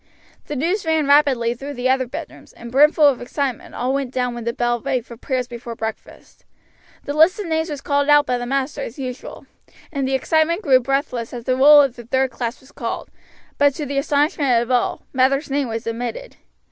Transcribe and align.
The 0.47 0.55
news 0.55 0.83
ran 0.83 1.05
rapidly 1.07 1.53
through 1.53 1.75
the 1.75 1.87
other 1.87 2.07
bedrooms, 2.07 2.53
and 2.53 2.71
brimful 2.71 3.05
of 3.07 3.21
excitement 3.21 3.75
all 3.75 3.93
went 3.93 4.09
down 4.11 4.33
when 4.33 4.45
the 4.45 4.51
bell 4.53 4.81
rang 4.81 5.03
for 5.03 5.15
prayers 5.15 5.47
before 5.47 5.75
breakfast. 5.75 6.43
The 7.03 7.13
list 7.13 7.39
of 7.39 7.45
names 7.45 7.69
was 7.69 7.81
called 7.81 8.09
out 8.09 8.25
by 8.25 8.39
the 8.39 8.47
master 8.47 8.81
as 8.81 8.97
usual, 8.97 9.45
and 9.91 10.07
the 10.07 10.15
excitement 10.15 10.63
grew 10.63 10.79
breathless 10.79 11.33
as 11.35 11.43
the 11.43 11.55
roll 11.55 11.81
of 11.81 11.97
the 11.97 12.05
third 12.05 12.31
class 12.31 12.59
was 12.61 12.71
called; 12.71 13.11
but 13.59 13.75
to 13.75 13.85
the 13.85 13.99
astonishment 13.99 14.59
of 14.63 14.71
all, 14.71 15.05
Mather's 15.13 15.51
name 15.51 15.67
was 15.67 15.85
omitted. 15.85 16.37